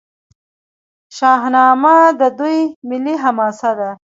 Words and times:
شاهنامه 1.17 1.97
د 2.19 2.21
دوی 2.39 2.57
ملي 2.89 3.15
حماسه 3.23 3.71
ده. 3.79 3.89